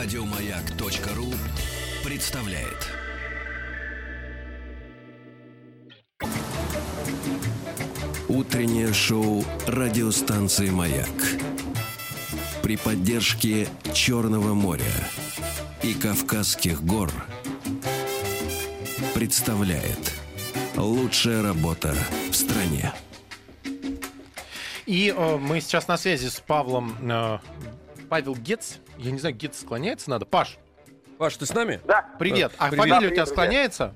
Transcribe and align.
Радиомаяк.ру 0.00 1.26
представляет. 2.04 2.86
Утреннее 8.28 8.92
шоу 8.92 9.44
радиостанции 9.66 10.70
«Маяк». 10.70 11.08
При 12.62 12.76
поддержке 12.76 13.66
Черного 13.92 14.54
моря 14.54 14.84
и 15.82 15.94
Кавказских 15.94 16.84
гор 16.84 17.10
представляет 19.14 20.14
лучшая 20.76 21.42
работа 21.42 21.96
в 22.30 22.36
стране. 22.36 22.92
И 24.86 25.12
э, 25.14 25.36
мы 25.38 25.60
сейчас 25.60 25.88
на 25.88 25.96
связи 25.96 26.28
с 26.28 26.38
Павлом. 26.38 26.94
Э, 27.02 27.40
Павел 28.08 28.34
Гец. 28.34 28.78
Я 28.96 29.10
не 29.10 29.18
знаю, 29.18 29.34
Гец 29.36 29.60
склоняется 29.60 30.10
надо. 30.10 30.24
Паш, 30.26 30.58
Паш, 31.18 31.36
ты 31.36 31.46
с 31.46 31.52
нами? 31.54 31.80
Да, 31.84 32.08
привет. 32.18 32.52
А 32.58 32.68
Привет. 32.68 32.78
фамилия 32.84 32.96
у 32.96 33.00
Привет, 33.00 33.14
тебя 33.14 33.24
друзья. 33.24 33.26
склоняется? 33.26 33.94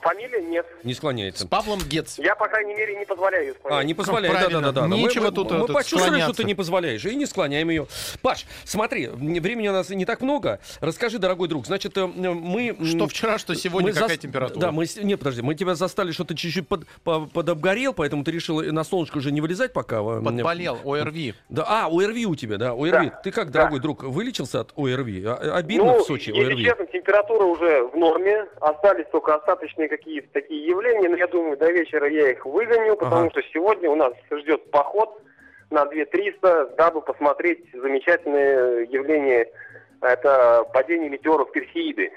Фамилия 0.00 0.40
нет. 0.42 0.66
Не 0.84 0.94
С 0.94 0.96
склоняется. 0.98 1.46
Павлом 1.46 1.80
Гец. 1.88 2.18
Я, 2.18 2.34
по 2.34 2.48
крайней 2.48 2.74
мере, 2.74 2.96
не 2.96 3.04
позволяю 3.04 3.44
ее 3.46 3.54
А, 3.64 3.82
не 3.84 3.94
правильно. 3.94 4.60
да-да-да. 4.60 4.86
Мы- 4.88 4.98
Нечего 4.98 5.24
мы, 5.26 5.32
тут 5.32 5.50
Мы, 5.50 5.56
этот 5.58 5.72
почувствовали, 5.72 6.06
склоняться. 6.06 6.34
что 6.34 6.42
ты 6.42 6.46
не 6.46 6.54
позволяешь, 6.54 7.04
и 7.04 7.14
не 7.16 7.26
склоняем 7.26 7.70
ее. 7.70 7.86
Паш, 8.22 8.46
смотри, 8.64 9.06
времени 9.08 9.68
у 9.68 9.72
нас 9.72 9.88
не 9.90 10.04
так 10.04 10.20
много. 10.20 10.60
Расскажи, 10.80 11.18
дорогой 11.18 11.48
друг, 11.48 11.66
значит, 11.66 11.96
э, 11.96 12.06
мы... 12.06 12.76
Что 12.84 13.06
вчера, 13.06 13.38
что 13.38 13.54
сегодня, 13.54 13.88
мы 13.88 13.94
какая 13.98 14.16
зас- 14.16 14.20
температура? 14.20 14.60
Да, 14.60 14.72
мы... 14.72 14.86
с- 14.86 14.96
Не, 14.96 15.16
подожди, 15.16 15.42
мы 15.42 15.54
тебя 15.54 15.74
застали, 15.74 16.12
что 16.12 16.24
ты 16.24 16.34
чуть-чуть 16.34 16.68
под, 16.68 16.86
по- 17.04 17.26
подобгорел, 17.26 17.92
поэтому 17.94 18.24
ты 18.24 18.30
решил 18.30 18.60
на 18.62 18.84
солнышко 18.84 19.18
уже 19.18 19.32
не 19.32 19.40
вылезать 19.40 19.72
пока. 19.72 19.96
э, 20.00 20.22
Подболел, 20.22 20.78
ОРВИ. 20.84 21.34
Да, 21.48 21.64
а, 21.66 21.86
ОРВИ 21.90 22.26
у 22.26 22.34
тебя, 22.34 22.56
да, 22.58 22.70
ОРВИ. 22.72 23.10
Да. 23.10 23.20
Ты 23.22 23.30
как, 23.30 23.50
Да. 23.50 23.60
дорогой 23.60 23.80
друг, 23.80 24.02
вылечился 24.02 24.60
от 24.60 24.72
ОРВИ? 24.76 25.24
А- 25.26 25.56
Обидно 25.56 25.84
ну, 25.84 25.98
в 26.02 26.06
Сочи 26.06 26.30
если 26.30 26.44
ОРВИ? 26.52 26.64
честно, 26.64 26.86
температура 26.86 27.44
уже 27.44 27.84
в 27.88 27.96
норме. 27.96 28.46
Остались 28.60 29.06
только 29.12 29.34
остаточные 29.34 29.88
какие-то 29.90 30.28
такие 30.32 30.66
явления. 30.66 31.08
Но 31.10 31.16
я 31.16 31.26
думаю, 31.26 31.56
до 31.58 31.70
вечера 31.70 32.08
я 32.08 32.30
их 32.30 32.46
выгоню, 32.46 32.96
потому 32.96 33.26
Ага. 33.26 33.30
что 33.30 33.42
сегодня 33.52 33.90
у 33.90 33.96
нас 33.96 34.14
ждет 34.30 34.70
поход 34.70 35.22
на 35.70 35.84
2300, 35.84 36.74
дабы 36.78 37.02
посмотреть 37.02 37.60
замечательное 37.74 38.86
явление. 38.86 39.50
Это 40.00 40.64
падение 40.72 41.10
метеоров 41.10 41.52
Персеиды. 41.52 42.10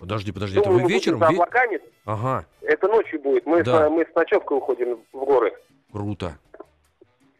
Подожди, 0.00 0.32
подожди, 0.32 0.56
это 0.58 0.64
Думаю, 0.64 0.78
вы 0.78 0.82
мы 0.82 0.88
будем 0.88 0.94
вечером? 0.96 1.18
за 1.20 1.26
облаками. 1.28 1.80
Ага, 2.04 2.44
Это 2.62 2.88
ночью 2.88 3.20
будет. 3.20 3.46
Мы, 3.46 3.62
Да. 3.62 3.86
с, 3.86 3.90
мы 3.90 4.04
с 4.04 4.14
ночевкой 4.16 4.58
уходим 4.58 4.98
в 5.12 5.24
горы. 5.24 5.52
круто. 5.92 6.36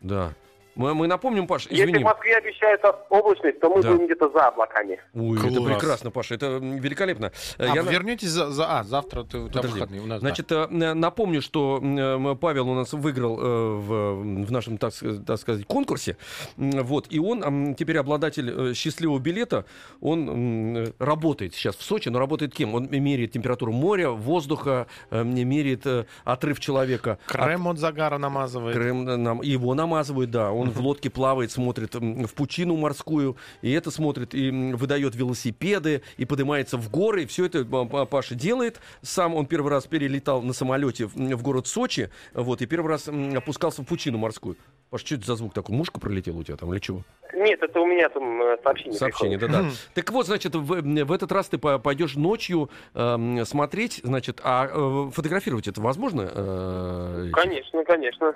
Да. 0.01 0.33
Мы, 0.75 0.95
мы 0.95 1.07
напомним, 1.07 1.47
Паш, 1.47 1.67
Если 1.69 1.85
извини. 1.85 1.99
в 1.99 2.07
Москве 2.07 2.37
обещают 2.37 2.81
облачность, 3.11 3.61
то 3.61 3.69
мы 3.69 3.83
Да. 3.83 3.91
будем 3.93 4.07
где-то 4.07 4.31
за 4.31 4.47
облаками. 4.49 4.99
Ой, 5.15 5.39
это 5.39 5.49
Класс. 5.59 5.65
прекрасно, 5.73 6.11
Паша, 6.11 6.35
это 6.35 6.47
великолепно. 6.63 7.31
Э, 7.59 7.67
А, 7.71 7.75
я 7.75 7.83
вернетесь 7.83 8.29
за, 8.29 8.51
за- 8.51 8.79
А, 8.79 8.85
завтра 8.85 9.25
ты, 9.25 9.39
у 9.39 9.49
тебя 9.49 9.61
Подожди. 9.61 9.75
выходные 9.81 10.01
у 10.01 10.07
нас. 10.07 10.21
да. 10.23 10.29
Значит, 10.29 10.51
э, 10.51 10.67
н- 10.71 10.99
напомню, 10.99 11.43
что 11.43 11.79
м, 11.83 12.39
Павел 12.39 12.71
у 12.71 12.75
нас 12.75 12.93
выиграл 12.95 13.39
э, 13.39 13.43
в, 13.43 14.45
в 14.47 14.51
нашем, 14.53 14.79
так, 14.79 14.95
так 15.27 15.39
сказать, 15.39 15.67
конкурсе. 15.67 16.17
Вот, 16.57 17.07
и 17.11 17.19
он 17.19 17.75
теперь 17.75 17.99
обладатель 17.99 18.71
э, 18.71 18.75
счастливого 18.75 19.19
билета. 19.19 19.67
Он 20.01 20.93
работает 20.99 21.55
сейчас 21.55 21.77
в 21.77 21.83
Сочи, 21.83 22.09
но 22.09 22.19
работает 22.19 22.55
кем? 22.55 22.75
Он 22.75 22.89
меряет 22.91 23.33
температуру 23.33 23.73
моря, 23.73 24.11
воздуха, 24.11 24.87
э, 25.11 25.23
меряет 25.23 25.87
э, 25.87 26.07
отрыв 26.25 26.61
человека. 26.61 27.19
от 27.29 27.33
Крем 27.33 27.69
от 27.69 27.79
загара 27.79 28.17
намазывает. 28.19 28.75
Крем 28.77 29.09
э, 29.09 29.17
нам, 29.17 29.43
его 29.43 29.75
намазывают, 29.75 30.31
да. 30.31 30.51
Он 30.53 30.62
в 30.71 30.81
лодке 30.81 31.11
плавает, 31.11 31.51
смотрит 31.51 31.95
в 31.95 32.35
пучину 32.35 32.77
морскую, 32.77 33.37
и 33.63 33.73
это 33.73 33.91
смотрит, 33.91 34.35
и 34.35 34.51
выдает 34.51 35.15
велосипеды, 35.15 36.03
и 36.17 36.25
поднимается 36.25 36.77
в 36.77 36.91
горы. 36.91 37.27
Все 37.27 37.47
это 37.47 37.65
Па- 37.65 38.07
Паша 38.07 38.35
делает. 38.35 38.81
Сам 39.03 39.35
он 39.35 39.47
первый 39.47 39.71
раз 39.71 39.87
перелетал 39.87 40.43
на 40.43 40.53
самолете 40.53 41.07
в, 41.07 41.43
город 41.43 41.67
Сочи, 41.67 42.11
вот, 42.35 42.63
и 42.63 42.67
первый 42.67 42.89
раз 42.89 43.09
опускался 43.09 43.83
в 43.83 43.87
пучину 43.87 44.19
морскую. 44.19 44.57
Паш, 44.91 45.05
что 45.05 45.15
это 45.15 45.27
за 45.27 45.37
звук 45.37 45.55
такой? 45.55 45.75
Мушка 45.75 45.99
пролетела 46.01 46.37
у 46.39 46.43
тебя 46.43 46.57
там 46.57 46.73
или 46.73 46.79
чего? 46.81 47.03
Нет, 47.35 47.63
это 47.63 47.81
у 47.81 47.87
меня 47.87 48.11
там 48.11 48.43
э, 48.43 48.59
сообщение. 48.63 48.93
Сообщение, 48.99 49.39
да-да. 49.39 49.65
Так 49.95 50.11
вот, 50.13 50.27
значит, 50.27 50.55
в, 50.55 50.61
в 50.83 51.13
этот 51.13 51.33
раз 51.33 51.49
ты 51.49 51.57
по- 51.57 51.79
пойдешь 51.79 52.15
ночью 52.15 52.69
эм, 52.95 53.45
смотреть, 53.47 54.01
значит, 54.05 54.41
а 54.45 54.67
э, 54.71 55.11
фотографировать 55.13 55.67
это 55.67 55.81
возможно? 55.81 56.29
э, 56.31 57.31
Конечно, 57.33 57.85
конечно. 57.85 58.35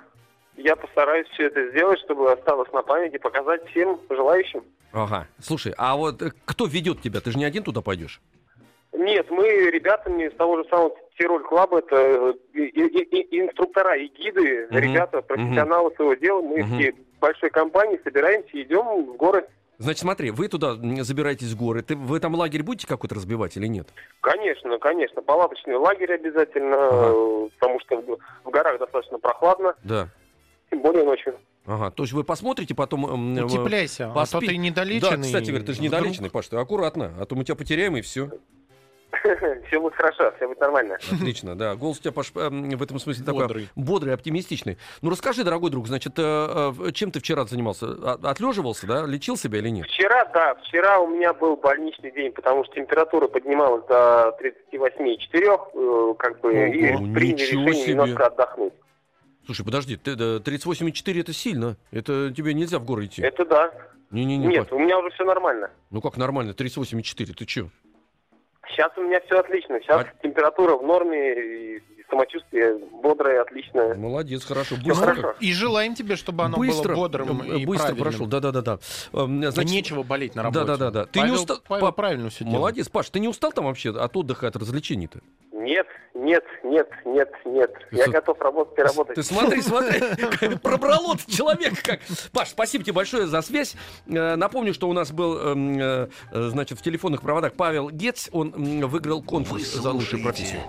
Я 0.57 0.75
постараюсь 0.75 1.27
все 1.29 1.47
это 1.47 1.69
сделать, 1.69 1.99
чтобы 1.99 2.31
осталось 2.31 2.71
на 2.73 2.81
памяти, 2.81 3.17
показать 3.17 3.65
всем 3.69 3.99
желающим. 4.09 4.63
Ага. 4.91 5.27
Слушай, 5.39 5.73
а 5.77 5.95
вот 5.95 6.21
э, 6.21 6.31
кто 6.45 6.65
ведет 6.65 7.01
тебя? 7.01 7.21
Ты 7.21 7.31
же 7.31 7.37
не 7.37 7.45
один 7.45 7.63
туда 7.63 7.81
пойдешь? 7.81 8.19
Нет, 8.93 9.29
мы 9.29 9.45
ребятами 9.69 10.23
из 10.27 10.33
того 10.35 10.57
же 10.57 10.67
самого 10.69 10.95
Тироль 11.17 11.43
Клаба, 11.43 11.79
это 11.79 11.95
э, 11.95 12.33
и, 12.53 12.61
и- 12.65 13.03
и- 13.21 13.39
инструктора 13.41 13.95
и 13.97 14.07
гиды, 14.07 14.67
Мгм, 14.71 14.77
ребята, 14.79 15.21
профессионалы 15.21 15.93
своего 15.95 16.15
дела. 16.15 16.41
Мы 16.41 16.63
все 16.63 16.93
большой 17.19 17.49
компанией 17.51 17.99
собираемся 18.03 18.49
и 18.57 18.63
идем 18.63 19.05
в 19.05 19.15
горы. 19.17 19.45
Значит, 19.79 19.99
смотри, 20.01 20.31
вы 20.31 20.47
туда 20.47 20.73
забираетесь 21.03 21.51
в 21.51 21.57
горы. 21.57 21.83
Ты, 21.83 21.95
вы 21.95 22.19
там 22.19 22.33
лагерь 22.33 22.63
будете 22.63 22.87
какой-то 22.87 23.13
разбивать 23.13 23.55
или 23.57 23.67
нет? 23.67 23.87
Конечно, 24.21 24.79
конечно. 24.79 25.21
Палаточный 25.21 25.75
лагерь 25.75 26.13
обязательно, 26.13 26.75
Ага. 26.77 27.11
э, 27.13 27.49
потому 27.59 27.79
что 27.81 27.97
в, 28.01 28.17
в 28.45 28.49
горах 28.49 28.79
достаточно 28.79 29.19
прохладно, 29.19 29.75
Да. 29.83 30.07
Более 30.91 31.05
ночью. 31.05 31.35
Ага. 31.65 31.91
То 31.91 32.03
есть 32.03 32.13
вы 32.13 32.23
посмотрите, 32.23 32.73
потом... 32.75 33.05
м, 33.05 33.37
э, 33.37 33.43
Утепляйся, 33.43 34.09
а 34.09 34.13
то 34.13 34.19
поспи- 34.21 34.39
ты 34.47 34.47
Да, 34.47 34.53
недолеченный. 34.55 35.23
кстати, 35.27 35.49
говоря, 35.49 35.65
ты 35.65 35.73
же 35.73 35.81
недолеченный, 35.81 36.29
Паш, 36.29 36.47
ты 36.47 36.55
аккуратно, 36.57 37.13
а 37.19 37.25
то 37.25 37.35
мы 37.35 37.43
тебя 37.43 37.55
потеряем 37.55 37.97
и 37.97 38.01
все. 38.01 38.29
Все 39.67 39.79
будет 39.81 39.95
хорошо, 39.95 40.31
все 40.35 40.47
будет 40.47 40.59
нормально. 40.59 40.97
Отлично, 41.11 41.55
да. 41.57 41.75
Голос 41.75 41.97
у 41.97 42.01
тебя, 42.01 42.11
Паш, 42.11 42.31
эм, 42.35 42.69
в 42.69 42.83
этом 42.83 42.99
смысле 42.99 43.25
такой 43.25 43.43
Бодрый. 43.43 43.69
бодрый, 43.75 44.13
оптимистичный. 44.13 44.77
Ну 45.01 45.09
расскажи, 45.09 45.43
дорогой 45.43 45.71
друг, 45.71 45.87
значит, 45.87 46.13
э, 46.17 46.21
э, 46.87 46.91
чем 46.91 47.11
ты 47.11 47.19
вчера 47.19 47.45
занимался? 47.45 47.87
А- 47.87 48.19
Отлеживался, 48.23 48.85
да? 48.85 49.05
Лечил 49.05 49.35
себя 49.37 49.59
или 49.59 49.69
нет? 49.69 49.87
Вчера, 49.87 50.25
да, 50.33 50.55
вчера 50.55 50.99
у 50.99 51.07
меня 51.07 51.33
был 51.33 51.55
больничный 51.57 52.11
день, 52.11 52.31
потому 52.31 52.63
что 52.65 52.75
температура 52.75 53.27
поднималась 53.27 53.85
до 53.87 54.35
38,4, 54.39 55.59
э, 55.73 56.13
как 56.19 56.39
бы, 56.41 56.53
и 56.69 56.93
Ого, 56.93 57.13
приняли 57.13 57.31
ничего 57.33 57.61
решение 57.61 57.73
себе. 57.83 57.93
немножко 57.93 58.27
отдохнуть. 58.27 58.73
Слушай, 59.47 59.63
подожди, 59.65 59.95
ты, 59.95 60.15
да, 60.15 60.37
38,4 60.37 61.21
это 61.21 61.31
сильно. 61.33 61.77
Это 61.91 62.31
тебе 62.35 62.53
нельзя 62.53 62.79
в 62.79 62.83
горы 62.85 63.05
идти. 63.05 63.21
Это 63.21 63.45
да. 63.45 63.71
Не-не-не, 64.11 64.45
Нет, 64.47 64.69
Паш. 64.69 64.73
у 64.73 64.79
меня 64.79 64.99
уже 64.99 65.09
все 65.11 65.23
нормально. 65.23 65.69
Ну 65.89 66.01
как 66.01 66.17
нормально, 66.17 66.51
38,4, 66.51 67.33
ты 67.33 67.45
че? 67.45 67.69
Сейчас 68.69 68.91
у 68.97 69.01
меня 69.01 69.21
все 69.25 69.39
отлично. 69.39 69.79
Сейчас 69.79 70.01
А- 70.05 70.21
температура 70.21 70.75
в 70.75 70.83
норме, 70.83 71.75
и 71.77 71.83
самочувствие 72.09 72.77
бодрое, 73.01 73.41
отличное. 73.41 73.95
Молодец, 73.95 74.43
хорошо. 74.45 74.75
Быстро, 74.75 75.13
хорошо. 75.15 75.33
И 75.39 75.53
желаем 75.53 75.95
тебе, 75.95 76.17
чтобы 76.17 76.43
оно 76.43 76.57
быстро, 76.57 76.89
было 76.93 77.03
бодрым 77.07 77.41
э, 77.41 77.59
и 77.59 77.65
быстро 77.65 77.87
правильным. 77.87 78.03
прошел. 78.03 78.27
Да-да-да-да. 78.27 78.79
Эм, 79.13 79.41
Да 79.41 79.51
Значит, 79.51 79.71
нечего 79.71 80.03
болеть 80.03 80.35
на 80.35 80.43
работе. 80.43 80.65
Да-да-да-да. 80.65 81.05
Ты 81.05 81.19
не 81.19 81.25
Павел- 81.27 81.35
устал- 81.41 81.61
Павел 81.67 81.85
Па- 81.85 81.91
правильно 81.93 82.29
все 82.29 82.39
делает. 82.43 82.59
Молодец, 82.59 82.89
Паш, 82.89 83.09
ты 83.09 83.19
не 83.21 83.27
устал 83.29 83.51
там 83.53 83.65
вообще 83.65 83.89
от 83.97 84.15
отдыха, 84.17 84.47
от 84.47 84.55
развлечений-то? 84.57 85.19
Нет, 85.67 85.85
нет, 86.13 86.43
нет, 86.63 86.87
нет, 87.05 87.29
нет. 87.45 87.73
Ты 87.91 87.97
Я 87.97 88.05
с- 88.05 88.09
готов 88.09 88.39
работать 88.39 88.77
и 88.79 88.81
работать. 88.81 89.15
Ты 89.15 89.23
смотри, 89.23 89.61
смотри, 89.61 89.99
пробрало 90.63 91.17
человека 91.27 91.75
как. 91.83 91.99
Паш, 92.31 92.49
спасибо 92.49 92.85
тебе 92.85 92.93
большое 92.93 93.27
за 93.27 93.41
связь. 93.41 93.75
Э, 94.07 94.35
Напомню, 94.37 94.73
что 94.73 94.87
у 94.87 94.93
нас 94.93 95.11
был, 95.11 95.37
эм, 95.37 95.77
э, 95.77 96.07
значит, 96.31 96.79
в 96.79 96.81
телефонных 96.81 97.21
проводах 97.21 97.53
Павел 97.53 97.89
Гец. 97.89 98.29
Он 98.31 98.51
выиграл 98.87 99.21
конкурс 99.21 99.73
за 99.73 99.91
лучшую 99.91 100.23
профессию. 100.23 100.61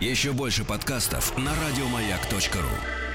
Еще 0.00 0.32
больше 0.32 0.64
подкастов 0.64 1.36
на 1.36 1.50
радиомаяк.ру. 1.50 3.07